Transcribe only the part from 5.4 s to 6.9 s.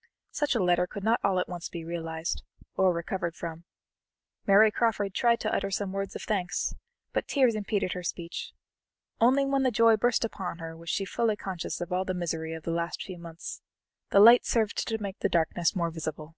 to utter some words of thanks,